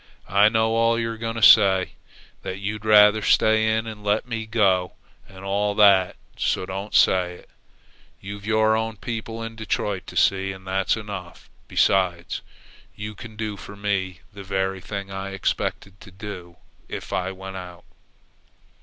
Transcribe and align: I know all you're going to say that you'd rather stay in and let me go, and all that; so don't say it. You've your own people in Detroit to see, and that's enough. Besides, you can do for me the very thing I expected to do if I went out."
I 0.29 0.49
know 0.49 0.71
all 0.71 0.97
you're 0.97 1.15
going 1.19 1.35
to 1.35 1.43
say 1.43 1.91
that 2.41 2.57
you'd 2.57 2.85
rather 2.85 3.21
stay 3.21 3.77
in 3.77 3.85
and 3.85 4.03
let 4.03 4.27
me 4.27 4.47
go, 4.47 4.93
and 5.29 5.45
all 5.45 5.75
that; 5.75 6.15
so 6.35 6.65
don't 6.65 6.95
say 6.95 7.33
it. 7.35 7.49
You've 8.19 8.43
your 8.43 8.75
own 8.75 8.97
people 8.97 9.43
in 9.43 9.55
Detroit 9.55 10.07
to 10.07 10.17
see, 10.17 10.53
and 10.53 10.65
that's 10.65 10.97
enough. 10.97 11.51
Besides, 11.67 12.41
you 12.95 13.13
can 13.13 13.35
do 13.35 13.57
for 13.57 13.75
me 13.75 14.21
the 14.33 14.41
very 14.43 14.81
thing 14.81 15.11
I 15.11 15.33
expected 15.33 16.01
to 16.01 16.09
do 16.09 16.57
if 16.89 17.13
I 17.13 17.31
went 17.31 17.57
out." 17.57 17.83